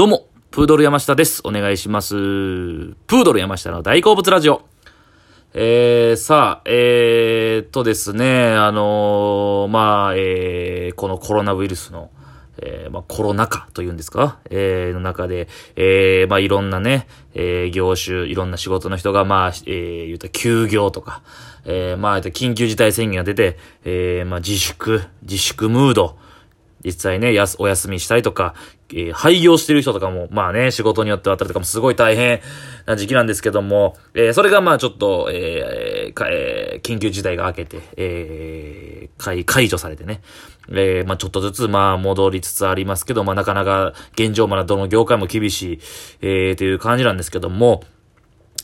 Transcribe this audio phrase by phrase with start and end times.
[0.00, 1.42] どうも、プードル山下です。
[1.44, 2.14] お願いします。
[2.14, 4.62] プードル山下の大好物ラジオ。
[5.52, 12.10] えー、さあ、えー、っとですね、あのー、まあ、えー、このコロナウイルスの、
[12.56, 14.38] えー、まあ、コロナ禍というんですか？
[14.48, 21.20] えー、の中で、えー、まあ、いろんなね、えー、業種、いろんな仕事の人が、まあ、えー、言うた休業とか、
[21.66, 26.16] えー、まあ、緊急事態宣言が出て、えー、まあ、自粛、自粛ムード、
[26.84, 28.54] 実際ね、やす、お休みしたりとか、
[28.90, 32.40] えー、廃業してる人とかも、まあね、仕事によってはあったりとかもすごい大変
[32.86, 40.22] な時期なんですけども、えー、それがまあちょっと、えー、か、えー、緊急事態が明けて、えー、解、解除されてね、
[40.70, 45.78] えー、まあちょっとずつまあ戻りつつありますけど、まあなかなか現状まだどの業界も厳しい、
[46.22, 47.82] えー、という感じなんですけども、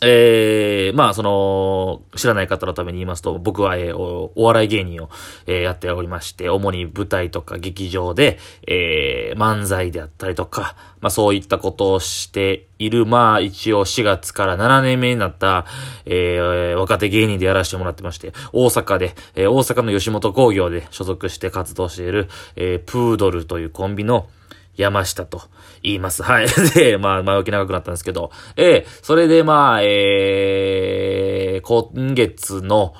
[0.02, 5.10] ええー、まあ、その、知らない方のために言いますと、僕は、えー、おお笑い芸人を、
[5.46, 15.66] えー、やっておりまして、主に舞台とか劇場で、えー、漫才であったりとか、まあ、そういったことをしている、まあ、一応4月から7年目になった、
[16.04, 24.28] えー、若手芸人でやらせてもらってまして、大阪で、えー、大阪の吉本工業で所属して活動している、えー、プードルというコンビの、
[24.76, 25.42] 山下と
[25.82, 26.22] 言います。
[26.22, 26.46] はい。
[26.74, 32.94] で、まあ、前置き長くなったんですけど、えー、それでまあ、えー、今月の、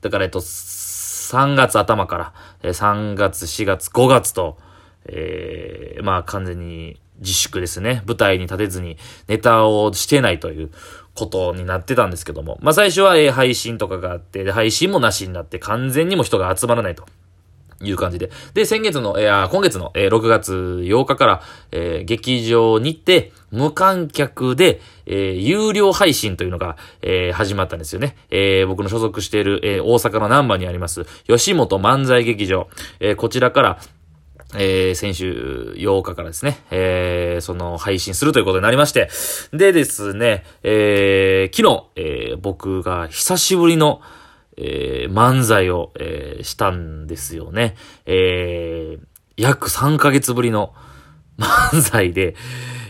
[0.00, 4.56] だからえっと、3月頭から、えー、3月、4月、5月と、
[5.06, 8.02] えー、まあ完全に自粛ですね。
[8.06, 10.70] 舞台に立てずにネタをしてないという
[11.14, 12.58] ことになってたんですけども。
[12.62, 17.04] まあ最初は、えー、配信とかがあって、配信もなしになって完全にも人が集まらないと。
[17.82, 18.30] いう感じで。
[18.54, 20.52] で、先月の、えー、今月の、えー、6月
[20.84, 28.16] 8日から、えー、劇場にて、無観客で、えー、有料配信というのが、えー、始まったんですよね。
[28.30, 32.68] えー、僕の所属している、えー、大阪の南波にあります、吉本漫才劇場、
[33.00, 33.78] えー、こちらから、
[34.54, 39.08] えー、先週8日からですね、えー、その配信するということになりまして、
[39.52, 44.00] でですね、えー、昨日、えー、僕が久しぶりの、
[44.60, 47.76] えー、漫才を、えー、したんですよね。
[48.06, 49.06] えー、
[49.36, 50.74] 約3ヶ月ぶりの
[51.38, 52.34] 漫才で、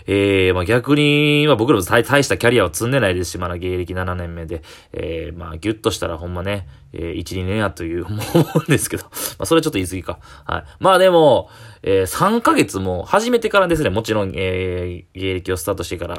[0.06, 4.62] えー、まあ逆に、まあ僕らも大したキャリアを積んでないですし、まだ芸歴7年目で、
[4.94, 8.22] えー、まあギュッとしたらほんまね、えー、1、2年やという思
[8.54, 9.04] うんですけど、
[9.38, 10.18] まあそれはちょっと言い過ぎか。
[10.46, 10.64] はい。
[10.80, 11.50] まあでも、
[11.82, 16.18] えー、3ヶ月も、初めてからですね、もちろん、えー、芸歴をスタートしてから、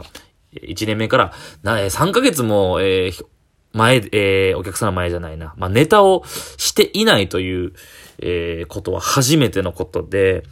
[0.53, 3.25] 1年目から、な、3ヶ月も、えー、
[3.73, 5.53] 前、えー、お客さんの前じゃないな。
[5.57, 6.23] まあ、ネタを
[6.57, 7.73] していないという、
[8.19, 10.43] えー、ことは初めてのことで、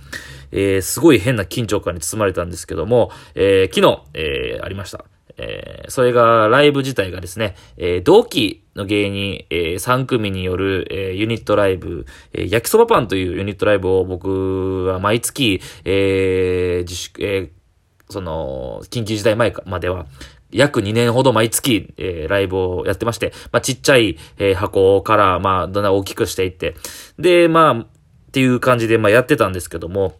[0.51, 5.05] えー、すごい変な緊張感に包まれたんですけども、えー、昨日、えー、ありました。
[5.37, 17.49] えー、それが、ライブ自体がですね、えー、同期の芸人、えー、3組による、えー、ユニットライブ、えー、焼きそばパンというユニットライブを僕は毎月、えー、自粛、えー、
[18.09, 20.07] その、緊急事態前までは、
[20.51, 26.75] 約2年ほど毎月、えー、ライブをやってまして、まあ、ちっちゃい、えー、箱から、まあ、だんだん大きくしていって、
[27.19, 27.87] で、まあ、っ
[28.31, 30.15] ていう感じで、まあ、やってたんですけども、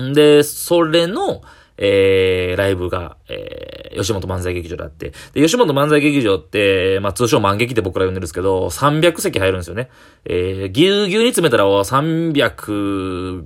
[0.00, 1.42] んで、それの、
[1.78, 9.90] えー、ライブが、えー、吉本漫才劇場であって、で、吉本漫才劇場って、まあ、通称漫劇って僕ら呼んでるんですけど、300席入るんですよね。
[10.24, 13.44] えー、ぎゅうぎゅうに詰めたら300、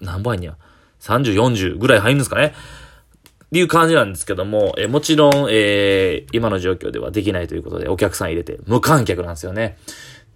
[0.00, 0.56] 何倍にや
[1.00, 2.54] ?30、40ぐらい入るんですかね。
[3.52, 9.76] っていう感じなんですけども、えもちろん、えー、今の状況ではできないということで、お客さん入れて、無観客なんですよね。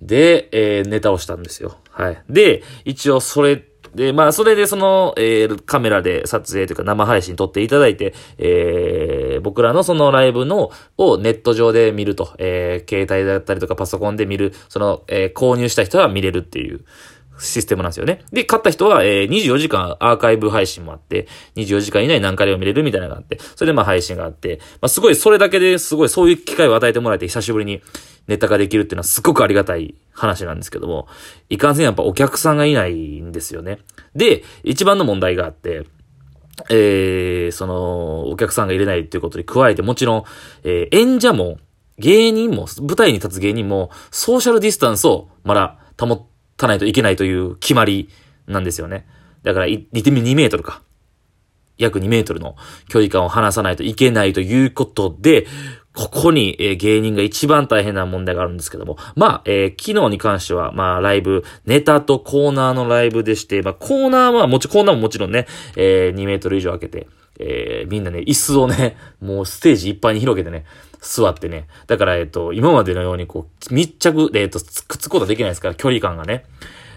[0.02, 1.78] で、えー、ネタをしたんですよ。
[1.92, 2.22] はい。
[2.28, 16.84] で、一応それ、で、まあ、それでその、えー、カメラで撮影というか生配信撮っていただいて、えー、僕らのそのライブの、をネット上で見ると、えー、携帯だったりとかパソコンで見る、その、えー、購入した人は見れるっていう、
[17.38, 18.24] システムなんですよね。
[18.32, 21.26] で、買った人は、えー、24時間アーカイブ配信もあって、
[21.56, 27.82] 24時間以内何回でも見れるみたいなのがあって、それでまあ配信があって、まあすごいそれだけですごいそういう機会を与えてもらえて久しぶりに
[28.26, 31.08] ネタができるっていうのはすごくありがたい話なんですけども、
[31.48, 33.78] いかんせんやっぱお客さんがいないんですよね。
[34.14, 35.86] で、一番の問題があって、
[36.70, 40.24] えー、その、お客さんが入れないっていうことに加えて、もちろん、
[40.64, 41.58] えー、演者も、
[41.98, 48.08] 芸人も、舞台に立つ芸人も、ソーシャルディスタンスをまだ保って、たないといけないという決まり
[48.46, 49.06] なんですよね。
[49.42, 50.82] だから、2メートルか。
[51.78, 52.56] 約2メートルの
[52.88, 55.46] 距離感を離さないといけないということで、
[55.94, 70.64] ここに、え、芸人が一番大変な問題があるんですけども、まあ、えー、昨日に関しては、まあ、ライブ、ネタとコーナーのライブでして、まあ、コーナーはもち、コーナーももちろんね、えー、2メートル以上開けて、えー、みんなね、椅子をね、 もうステージいっぱいに広げてね、
[71.00, 71.68] 座ってね。
[71.86, 76.44] だから、えっと、今までのようにこう、密着で、えっと、くっつくことはできないですから、距離感がね、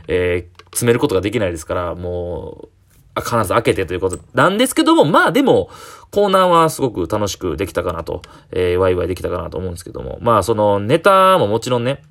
[0.08, 2.70] えー、詰めることができないですから、も
[3.16, 4.20] う、必ず開けてということ。
[4.34, 5.70] なんですけども、まあでも、
[6.12, 8.22] コーナーはすごく楽しくできたかなと、
[8.52, 12.02] えー、ワイワイできたかなと思うんですけども、まあそのネタももちろんね、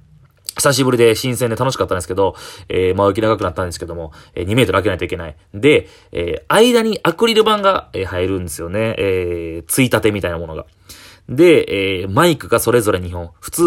[0.56, 2.34] 久しぶりで新鮮で楽しかったんですけど、
[2.68, 5.36] えー、まあ、雪長くなったんですけども、えー、2メートル開けないといけない。
[5.54, 8.94] で、えー、間にアクリル板が、えー、入るんですよね。
[8.98, 10.66] えー、ついたてみたいなものが。
[11.28, 13.30] で、えー、マイクがそれぞれ2本。
[13.40, 13.62] 普通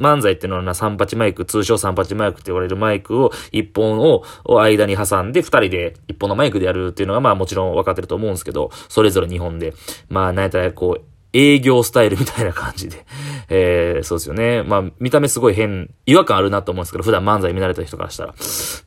[0.00, 4.22] 漫才っていうのはな、3八マイク、通称3八マイクって言われるマイクを1本を
[4.60, 9.74] 間に挟んで2人で1本のマイクでやるっていうのがまあもちろん分かってると思うんですけど、それぞれ2本で。
[10.08, 13.06] まあ、なんやったらこう、営業スタイルみたいな感じで。
[13.48, 14.62] えー、そうですよね。
[14.62, 18.34] まあ、見た目すごい変、違和感あるなと思うんですけど、普段漫才見慣れた人からしたら。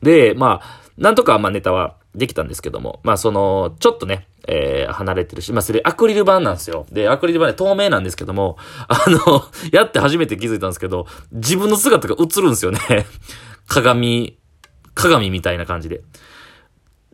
[0.02, 6.86] で、まあ、なんとか、まあ、ネタはできたんですけども、まあ、その、ちょっとね、えー、離れてるし、まあ、それアクリル板なんですよ。
[6.92, 8.56] で、アクリル板で透明なんですけども、
[8.88, 12.78] あの、 やって初めて気づいたんですけど、自分の姿が映るんですよね。
[13.66, 14.38] 鏡、
[14.94, 16.02] 鏡みたいな感じで。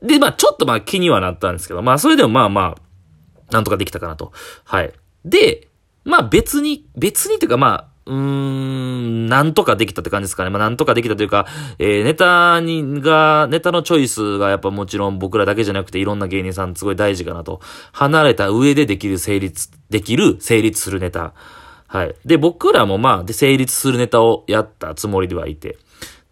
[0.02, 4.32] で、まあ、ちょっとまあ気にはなったんですけど、まあ、それでもまあまあ、なんとかできたかなと。
[4.64, 4.92] はい。
[5.24, 5.68] で、
[6.04, 10.50] まあ別に、別にというかまあ、うーん、なんとかできたって感じですかね。
[10.50, 11.46] まあなんとかできたというか、
[11.78, 17.60] えー、ネタに、が、ネタのチョイスがやっぱもちろん僕らだけじゃなくていろんな芸人さんすごい大事かなと。
[17.92, 21.34] 離れた上でできる成立、できる、成立するネタ。
[21.86, 22.14] はい。
[22.24, 25.76] で、僕らもまあ、で、成立するネタをやったつもりではいて。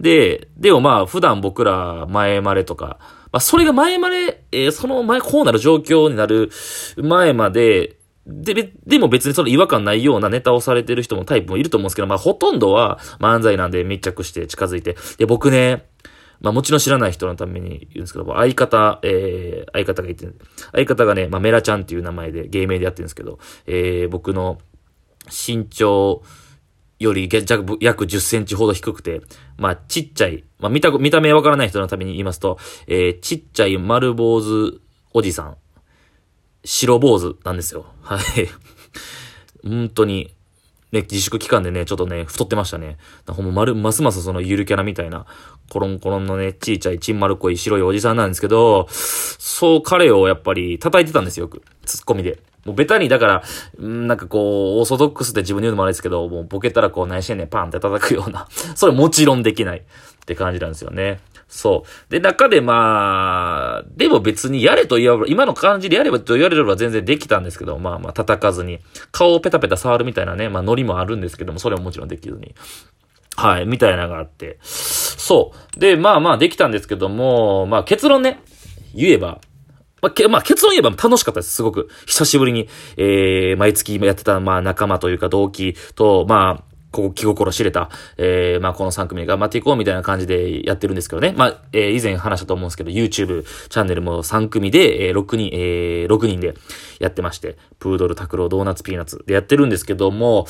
[0.01, 2.99] で、でもまあ、普段僕ら前まれとか、
[3.33, 6.51] まあ、それが前まで、えー、その前、こうなる状況になる
[6.97, 7.98] 前まで、
[8.29, 14.97] で、でも別にその違和感ないようなネタをされてる人もタイプもいると思うんですけど、まあほとんどは漫才なんで密着して近づいて。
[15.17, 15.87] で、僕ね、
[16.41, 20.29] まあもちろん知らない人のために言うんですけど、相方、えー、相方がいて、
[20.73, 24.59] 相方がね、まあメラちゃんっていう名前で芸名でやってるんですけど、えー、僕の
[25.27, 26.23] 身長
[26.99, 27.31] より
[27.81, 29.23] 約10センチほど低くて、
[29.57, 34.81] まあちっちゃい、まあ見た、見た目わからない人のために言いますと、えー、ちっちゃい丸坊主
[35.15, 35.57] おじさん。
[36.69, 37.87] 白坊主なんですよ。
[38.03, 38.21] はい。
[39.67, 40.35] 本当に、
[40.93, 42.99] ね、自粛期間でね、ちょっとね、太ってましたね。
[43.27, 45.25] ほんま、丸、ますますそのゆるキャラみたいな、
[45.71, 51.63] コロンコロンのね、ちいちゃいちん丸っこい白いおじさんなんですけど、そう彼をやっぱり叩いてたんですよ、よく。
[51.87, 52.39] ツッコミで。
[52.67, 53.43] もうベタに、だから、
[53.83, 58.47] んなんかこう、オーソドックスって自分で言うのもあれですけど、もうボケたらこう、何してんね、パンって叩くような。
[58.75, 59.83] それもちろんできないっ
[60.27, 61.21] て感じなんですよね。
[61.49, 62.11] そう。
[62.11, 68.81] で、中でまあ、でも別にやれと言われ、今の感じでやればと言われれば全然できたんですけど、まあまあ叩かずに、
[69.13, 72.55] 顔をペタペタ触るみたいなね、まあノリもあるんですけども、それももちろんできずに。
[73.37, 74.59] はい、みたいなのがあって。
[74.63, 75.81] そう。
[75.81, 78.41] で、まあまあできたんですけども、まあ結論ね、
[78.95, 79.41] 言えば、
[80.01, 81.89] まあ、け、まあ、結論言えば楽しかったです、すごく。
[82.07, 91.35] 久しぶりに、えー、毎月やってた、まあ、仲間というか同期と、まあ、ここ気心知れた、えー、まあこの3組で頑張っていこうみたいな感じでやってるんですけどね。
[91.37, 96.55] まあ、えー、以前話したと思うんですけど、YouTube チャンネルも3組で、えー、6人、えー、6人で
[96.99, 100.47] やってまして、プードル、タクロドーナツ、ピーナッツでやってるんですけども、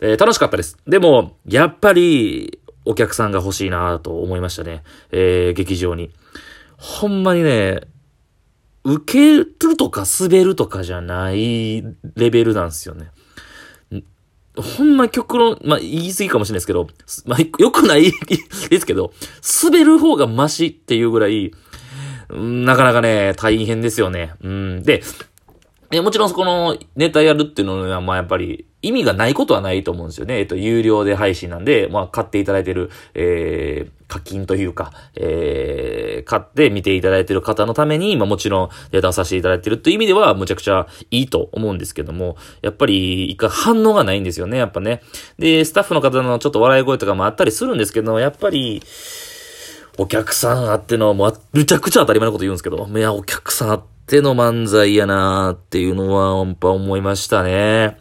[0.00, 0.76] えー、楽しかったです。
[0.86, 4.82] でも、やっぱり、お客さんが欲しいなと思いましたね。
[5.12, 6.10] えー、劇場に。
[6.76, 7.82] ほんまにね、
[8.84, 11.82] 受けるとか滑るとかじゃない
[12.16, 13.10] レベルなんですよね。
[14.56, 16.88] ほんま極論、まあ、言い過ぎかもしれないですけど、
[17.26, 18.12] まあ、良くない
[18.70, 19.12] ですけど、
[19.62, 21.52] 滑る方がマシっていうぐらい、
[22.32, 24.34] なかなかね、大変ですよね。
[24.42, 24.82] うん。
[24.82, 25.02] で、
[25.98, 30.38] もちろんそこのネタやるっていうのは、まあやっぱり意味がないことはないと思うんですよね。
[30.38, 45.02] えっと、有料で配信なんで、まあ買っていただいてる、えー、課金というか、えー、買って見ていただいてる方のために、まあもちろんネタさせていただいてるという意味では、むちゃくちゃいいと思うんですけども、やっぱり、一回反応がないんですよね、やっぱね。
[45.38, 48.82] で、スタッフの方のちょっと笑い声とかもあったりするんですけど、やっぱり、
[49.98, 57.96] お客さんあっての、もう、むちゃくちゃ当たり前のこと言うんですけど、いや、お客さんあってての漫才やなーっていうのは、やっぱ思いましたね。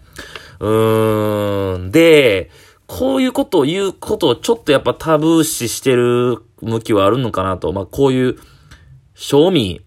[0.59, 1.91] うーん。
[1.91, 2.49] で、
[2.87, 7.71] こういうことを言うことをちょっとやっぱタブー視してる向きはあるのかなと。
[7.71, 8.39] まあ、こういう、
[9.13, 9.85] 賞味、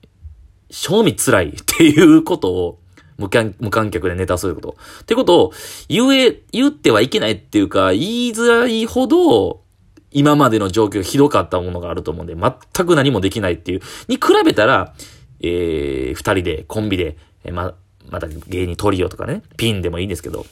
[0.70, 2.78] 賞味辛い っていうことを、
[3.18, 4.76] 無観無観客でネタすること。
[5.02, 5.52] ってことを、
[5.88, 9.62] 言え、言ってはいけないっていうか、言いづらいほど、
[10.12, 14.94] 今までの状況ひどかったものがあると思うんで、全く何もできないっていう、に比べたら、
[15.42, 17.74] えー、二人で、コンビで、えー、ま、
[18.08, 20.46] また芸人トリオとかね、ピンでもいいんですけど、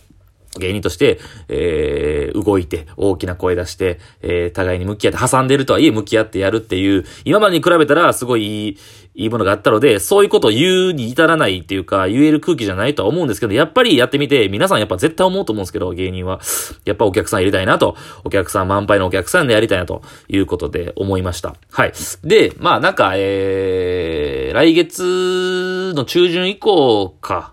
[0.58, 8.78] 芸人として、えー、動いて、大きな声出して、えー、互いに向き合って、挟んでるとはいえ向き合ってやるっていう、今までに比べたらすごいいい、
[9.14, 16.40] いいものがあったので、そういうことを言うに至らないっていうか、言える空気じゃないとは思うんですけど、やっぱりやってみて、皆さんやっぱ絶対思うと思うんですけど、芸人は。
[16.84, 21.54] やっぱお客さん入れたいなと、お客さん満杯のお客さんでやりたいなということで思いました。
[21.70, 21.92] はい。
[22.24, 27.52] で、まあなんか、えー、来月の中旬以降か、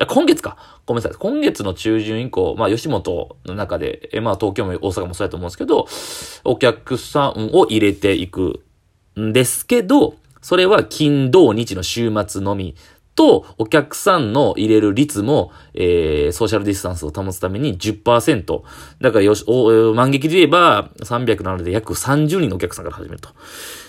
[0.00, 0.56] じゃ今月か。
[0.86, 1.18] ごめんなさい。
[1.18, 5.86] 今月の中旬以降、まあ、吉本の中で、えまあ、東京も大阪もそうやと思うんですけど、
[6.44, 8.64] お客さんを入れていく
[9.18, 12.76] んですけど、それは金土日の週末のみ
[13.14, 18.62] と、お客さんの入れる率も、えー、ソーシャルディスタンスを保つために10%。
[19.02, 23.28] だからよし、お、満劇で言えば、300なので約30人のお客さんから始めると。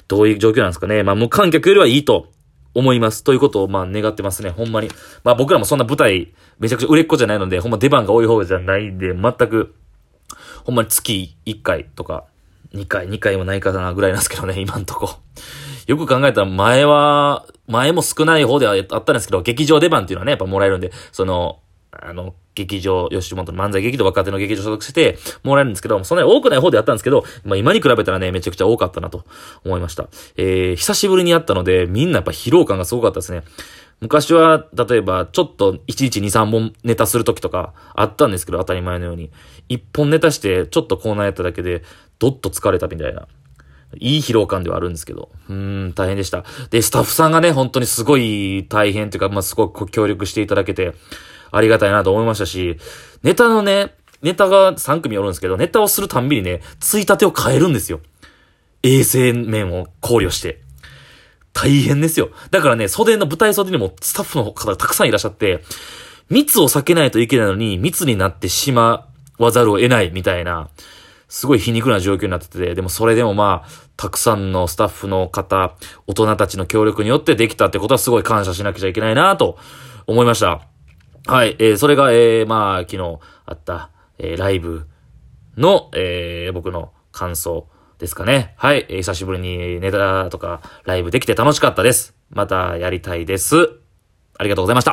[0.09, 1.03] どういう状況なんですかね。
[1.03, 2.27] まあ、無観客よりはいいと
[2.73, 3.23] 思います。
[3.23, 4.49] ということを、まあ、願ってますね。
[4.49, 4.89] ほんまに。
[5.23, 9.75] まあ、僕らもそんな舞台、めちゃくちゃ売れっ子じゃないので、ほんま出番が多い方じゃないんで、全く、
[10.63, 12.25] ほんまに月1回とか、
[12.73, 15.17] 2回、2回もないかなぐらいなんですけどね、今んとこ。
[15.87, 21.59] よく考えたら前は、前も少ない方ではあったんですけど、劇場出番っていうのはね、やっぱもらえるんで、その、
[21.91, 29.23] あの、劇場、吉本の漫才劇と若手の劇場所属して、もらえるんですけど、そんなに多くない方でやったんですけど、まあ今に比べたらね、めちゃくちゃ多かったなと
[29.63, 30.09] 思いました。
[30.37, 33.43] えー、久しぶりにやったので、みんなやっぱ疲労感がすごかったですね。
[34.01, 39.29] 昔は、例えば、ちょっと1日2、3本ネタするときとかあったんですけど、当たり前のように。
[39.69, 41.83] 1本ネタして、ちょっとコーナーやっただけで、
[42.17, 43.27] どっと疲れたみたいな。
[43.99, 45.29] いい疲労感ではあるんですけど。
[45.49, 46.45] うん、大変でした。
[46.71, 50.93] で、スタッフさんがね、本当にすごい大変というか、まあ、すごく協力していただけて、
[51.51, 52.77] ありがたいなと思いましたし、
[53.23, 57.99] ネタのね、ネタが3組おるんですけど、ネタをするたんびにね、ついたてを変えるんですよ。
[58.83, 60.61] 衛生面を考慮して。
[61.53, 62.29] 大変ですよ。
[62.49, 65.63] だからね、袖の舞台袖にもスタッフの方がたくさんいらっしゃって、
[66.29, 70.69] 密を避けないといけないのに、密になってしまわざるを得ないみたいな、
[71.27, 75.75] すごい皮肉な状況になってて、でもそれでもまあ、たくさんのスタッフの方、
[76.07, 79.57] 大人たちの協力によってできたってことはすごい感謝しなくちゃいけないなと
[80.07, 80.70] 思いました。
[81.27, 84.87] はい、えー、それが、えー、まあ、昨日あった、えー、ライブ
[85.55, 87.67] の、えー、僕の感想
[87.99, 88.55] ですかね。
[88.57, 92.15] はい、えー、久しぶりにネタとかライブできて楽しかったです。
[92.29, 93.55] またやりたいです。
[94.37, 94.89] ありがとうございました。